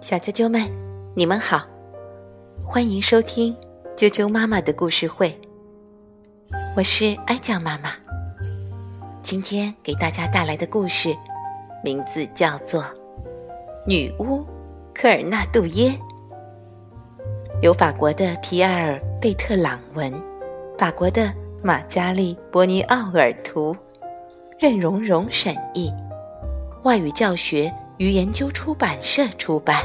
[0.00, 0.68] 小啾啾们，
[1.14, 1.62] 你们好，
[2.64, 3.54] 欢迎收听
[3.96, 5.38] 啾啾妈妈的故事会。
[6.76, 7.92] 我是哀酱妈妈，
[9.22, 11.16] 今天给大家带来的故事
[11.84, 12.82] 名字叫做
[13.86, 14.44] 《女巫
[14.92, 15.90] 科尔纳杜耶》，
[17.62, 20.12] 由法国的皮埃尔·贝特朗文，
[20.76, 23.76] 法国的马加利·伯尼奥尔图，
[24.58, 25.92] 任蓉蓉审译，
[26.82, 27.72] 外语教学。
[27.98, 29.84] 于研究出版社出版。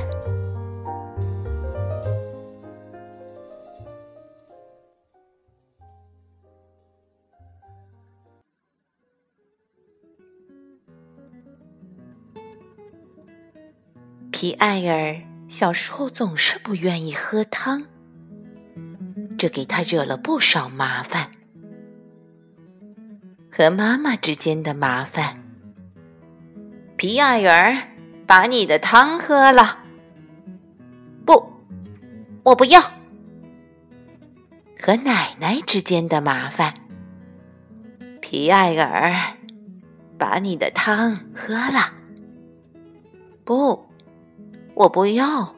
[14.31, 15.15] 皮埃尔
[15.47, 17.85] 小时候总是不愿意喝汤，
[19.37, 21.31] 这给他惹了不少麻烦，
[23.51, 25.43] 和妈妈之间的麻烦。
[26.97, 27.90] 皮埃尔。
[28.31, 29.79] 把你的汤喝了，
[31.25, 31.51] 不，
[32.43, 32.79] 我不要。
[34.81, 36.75] 和奶奶之间的麻烦，
[38.21, 39.35] 皮埃尔，
[40.17, 41.91] 把你的汤喝了，
[43.43, 43.85] 不，
[44.75, 45.53] 我不要。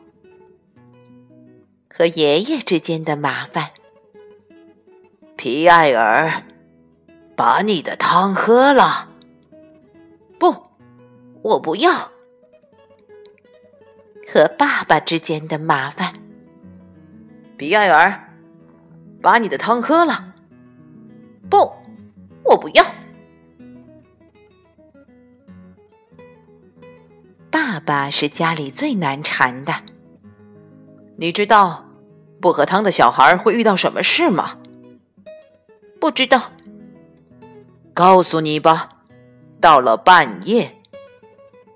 [1.95, 3.69] 和爷爷之间的麻烦，
[5.37, 6.41] 皮埃尔，
[7.35, 9.09] 把你的汤喝了，
[10.39, 10.55] 不，
[11.43, 12.11] 我不要。
[14.33, 16.11] 和爸爸之间的麻烦，
[17.55, 18.33] 比埃尔，
[19.21, 20.33] 把你的汤喝了。
[21.51, 21.57] 不，
[22.43, 22.83] 我不要。
[27.51, 29.71] 爸爸是家里最难缠的。
[31.17, 31.85] 你知道
[32.41, 34.57] 不喝汤的小孩会遇到什么事吗？
[36.01, 36.41] 不知道。
[37.93, 39.03] 告诉你吧，
[39.61, 40.81] 到了半夜，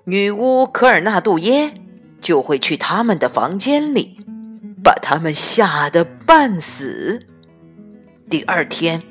[0.06, 1.72] 女巫科尔纳杜耶。
[2.20, 4.18] 就会去他们的房间里，
[4.82, 7.26] 把他们吓得半死。
[8.28, 9.02] 第二天，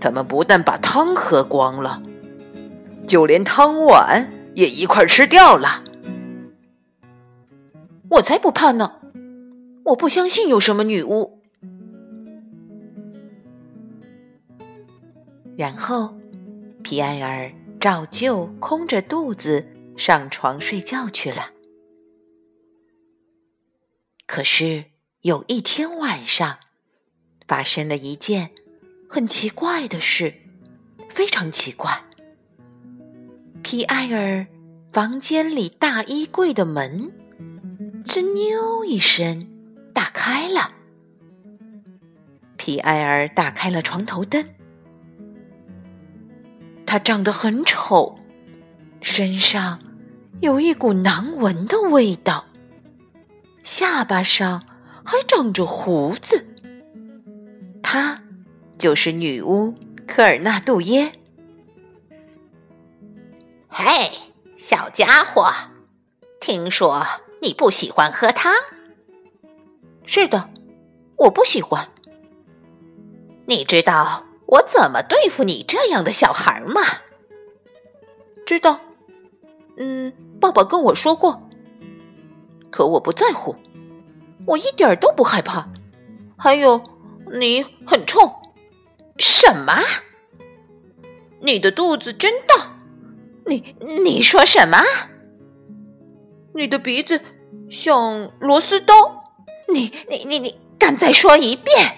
[0.00, 2.02] 他们不但把汤喝光了，
[3.06, 5.84] 就连汤碗也一块吃掉了。
[8.10, 9.00] 我才不怕呢！
[9.86, 11.40] 我不相信有什么女巫。
[15.56, 16.16] 然后，
[16.82, 19.66] 皮埃尔照旧空着肚子
[19.96, 21.53] 上床睡觉去了。
[24.34, 24.86] 可是
[25.20, 26.58] 有一天晚上，
[27.46, 28.50] 发生了一件
[29.08, 30.34] 很奇怪的事，
[31.08, 32.02] 非常奇怪。
[33.62, 34.44] 皮埃尔
[34.92, 37.12] 房间里大衣柜的门
[38.04, 39.46] “吱扭”一声
[39.92, 40.72] 打开了。
[42.56, 44.44] 皮埃尔打开了床头灯，
[46.84, 48.18] 他长得很丑，
[49.00, 49.78] 身上
[50.40, 52.46] 有一股难闻的味道。
[53.64, 54.62] 下巴上
[55.04, 56.46] 还长着胡子，
[57.82, 58.22] 她
[58.78, 59.74] 就是女巫
[60.06, 61.12] 科尔纳杜耶。
[63.68, 64.10] 嘿，
[64.56, 65.50] 小家伙，
[66.40, 67.06] 听说
[67.40, 68.52] 你不喜欢喝汤？
[70.04, 70.50] 是的，
[71.16, 71.88] 我不喜欢。
[73.46, 76.82] 你知道我怎么对付你这样的小孩吗？
[78.44, 78.78] 知道，
[79.78, 81.43] 嗯，爸爸跟我说过。
[82.74, 83.54] 可我不在乎，
[84.46, 85.68] 我一点都不害怕。
[86.36, 86.82] 还有，
[87.32, 88.18] 你很臭。
[89.16, 89.80] 什么？
[91.38, 92.76] 你的肚子真大。
[93.46, 94.78] 你你说什么？
[96.52, 97.20] 你的鼻子
[97.70, 99.36] 像螺丝刀。
[99.72, 101.96] 你你你你敢再说一遍？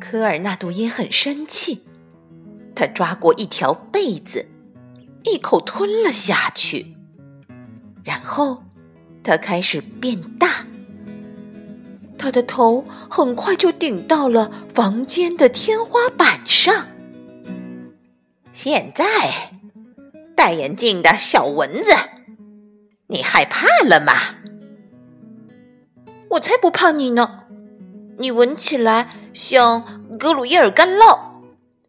[0.00, 1.82] 科尔纳杜因很生气，
[2.74, 4.48] 他抓过一条被子，
[5.24, 6.96] 一口吞了下去。
[8.04, 8.62] 然后，
[9.22, 10.66] 他开始变大。
[12.18, 16.86] 他的头很快就顶到了房间的天花板上。
[18.52, 19.52] 现在，
[20.36, 21.92] 戴眼镜的小蚊子，
[23.08, 24.12] 你害怕了吗？
[26.30, 27.44] 我才不怕你呢！
[28.18, 31.18] 你闻起来像格鲁耶尔干酪。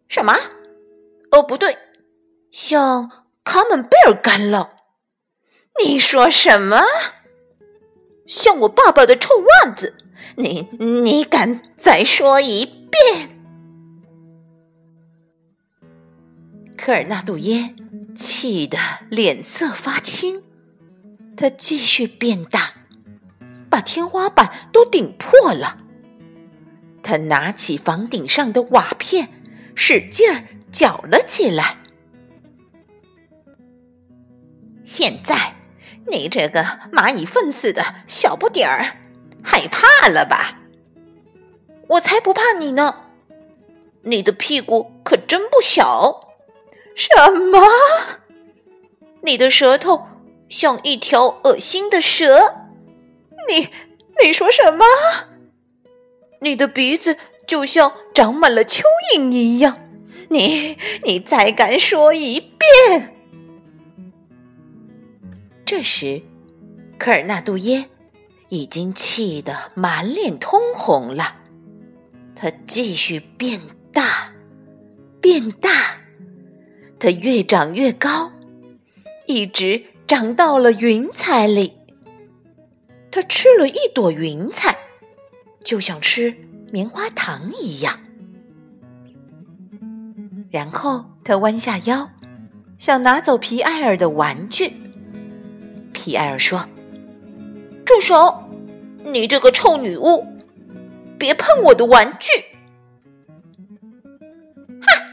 [0.07, 0.33] 什么？
[1.31, 1.77] 哦，不对，
[2.49, 3.09] 像
[3.43, 4.67] 卡门贝尔干酪。
[5.81, 6.81] 你说什么？
[8.27, 9.95] 像我爸爸的臭袜子！
[10.35, 13.29] 你你敢再说一遍？
[16.77, 17.75] 科尔纳杜耶
[18.15, 18.77] 气得
[19.09, 20.43] 脸色发青，
[21.35, 22.73] 他继续变大，
[23.69, 25.79] 把天花板都顶破了。
[27.01, 29.29] 他拿起房顶上的瓦片，
[29.75, 31.77] 使劲儿搅了起来。
[34.83, 35.55] 现在，
[36.07, 38.97] 你这个蚂蚁粪似的小不点儿，
[39.43, 40.59] 害怕了吧？
[41.89, 43.05] 我才不怕你呢！
[44.03, 46.29] 你的屁股可真不小。
[46.95, 47.59] 什么？
[49.21, 50.07] 你的舌头
[50.49, 52.55] 像一条恶心的蛇。
[53.47, 53.69] 你，
[54.23, 54.85] 你说什么？
[56.41, 57.17] 你的鼻子
[57.47, 58.81] 就像长满了蚯
[59.15, 59.79] 蚓一样。
[60.29, 63.12] 你，你再敢说一遍？
[65.65, 66.21] 这时，
[66.99, 67.89] 科尔纳杜耶
[68.49, 71.37] 已经气得满脸通红了。
[72.35, 73.61] 他继续变
[73.93, 74.33] 大，
[75.21, 75.69] 变大，
[76.99, 78.33] 他越长越高，
[79.25, 81.73] 一直长到了云彩里。
[83.09, 84.77] 他吃了一朵云彩，
[85.63, 86.35] 就像吃
[86.71, 87.97] 棉花糖一样。
[90.51, 92.09] 然后他弯下腰，
[92.77, 94.73] 想拿走皮埃尔的玩具。
[96.03, 96.67] 皮埃尔说
[97.87, 98.43] ：“住手！
[99.05, 100.27] 你这个臭女巫，
[101.17, 102.29] 别碰我的玩具！”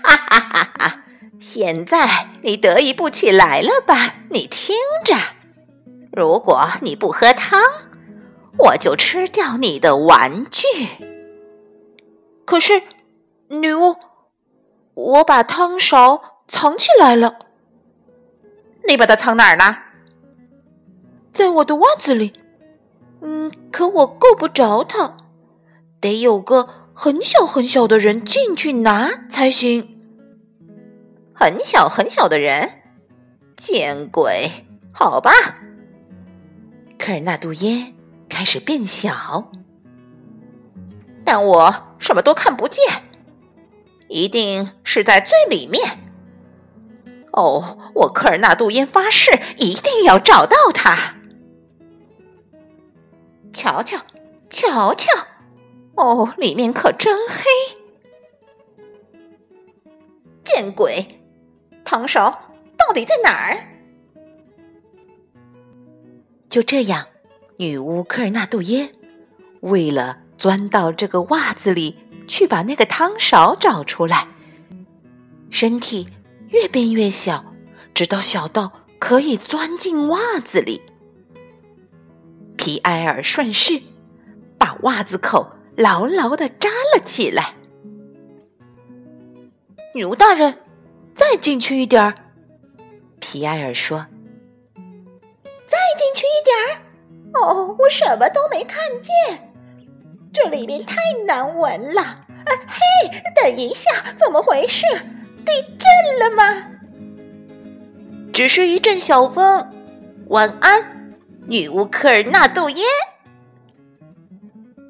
[0.02, 1.04] 哈哈哈哈！
[1.38, 4.16] 现在你得意不起来了吧？
[4.30, 5.14] 你听着，
[6.10, 7.62] 如果你不喝汤，
[8.58, 10.66] 我就吃掉你的玩具。
[12.44, 12.82] 可是，
[13.46, 13.94] 女巫。
[14.94, 17.36] 我把汤勺藏起来了。
[18.88, 19.76] 你把它藏哪儿呢？
[21.32, 22.32] 在我的袜子里。
[23.22, 25.16] 嗯，可我够不着它，
[26.00, 30.00] 得有个很小很小的人进去拿才行。
[31.34, 32.82] 很小很小的人，
[33.56, 34.50] 见鬼！
[34.92, 35.30] 好吧。
[36.98, 37.94] 科尔纳杜耶
[38.28, 39.50] 开始变小，
[41.24, 42.82] 但我什么都看不见。
[44.08, 45.98] 一定是在最里面。
[47.32, 51.16] 哦，我科尔纳杜耶发誓一定要找到他。
[53.52, 53.98] 瞧瞧，
[54.48, 55.10] 瞧瞧，
[55.96, 57.44] 哦，里面可真黑！
[60.44, 61.20] 见鬼，
[61.84, 63.66] 汤勺到底在哪儿？
[66.48, 67.06] 就这样，
[67.56, 68.90] 女巫科尔纳杜耶
[69.60, 71.96] 为了钻到这个袜子里。
[72.28, 74.28] 去把那个汤勺找出来，
[75.50, 76.08] 身体
[76.50, 77.56] 越变越小，
[77.92, 78.70] 直到小到
[79.00, 80.80] 可以钻进袜子里。
[82.60, 83.80] 皮埃尔顺势
[84.58, 87.54] 把袜子口牢牢的扎了起来。
[89.94, 90.58] 女巫大人，
[91.14, 92.14] 再进去一点儿。
[93.18, 94.06] 皮埃尔说
[95.64, 96.84] ：“再进去一点儿。”
[97.32, 99.50] 哦，我什么都没看见。
[100.30, 100.96] 这里面太
[101.26, 102.02] 难闻了！
[102.02, 102.26] 啊
[102.68, 104.84] 嘿，等一下，怎么回事？
[105.46, 106.66] 地震了吗？
[108.34, 109.66] 只是一阵小风。
[110.26, 110.99] 晚安，
[111.50, 112.84] 女巫科尔纳杜耶。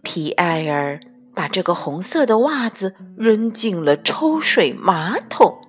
[0.03, 1.01] 皮埃尔
[1.35, 5.67] 把这个红色的袜子扔进了抽水马桶，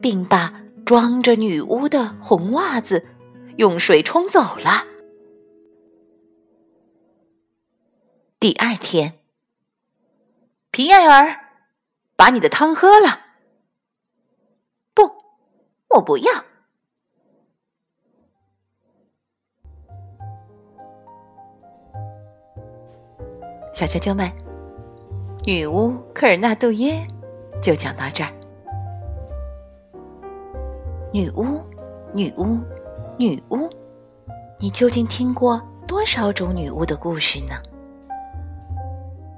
[0.00, 3.06] 并把装着女巫的红袜子
[3.58, 4.84] 用水冲走了。
[8.40, 9.20] 第二天，
[10.72, 11.52] 皮埃尔
[12.16, 13.20] 把你的汤喝了。
[14.94, 15.22] 不，
[15.90, 16.32] 我不要。
[23.78, 24.28] 小啾啾们，
[25.44, 27.06] 女巫科尔纳杜耶
[27.62, 28.30] 就讲到这儿。
[31.12, 31.62] 女巫，
[32.12, 32.58] 女巫，
[33.16, 33.70] 女巫，
[34.58, 37.54] 你究竟听过多少种女巫的故事呢？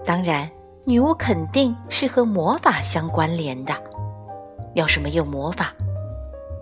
[0.06, 0.50] 当然，
[0.86, 3.74] 女巫肯定是和魔法相关联的。
[4.72, 5.74] 要是没有魔法，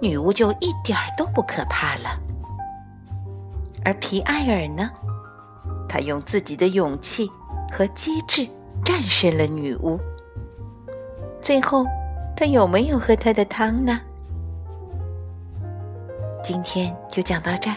[0.02, 2.18] 女巫就一点儿都不可怕了。
[3.84, 4.90] 而皮埃尔呢？
[5.88, 7.30] 他用自己的勇气
[7.70, 8.48] 和机智
[8.84, 9.98] 战胜了女巫。
[11.40, 11.84] 最后，
[12.36, 14.00] 他有没有喝她的汤呢？
[16.42, 17.76] 今天就讲到这儿，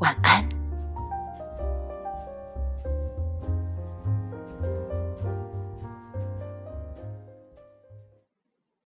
[0.00, 0.53] 晚安。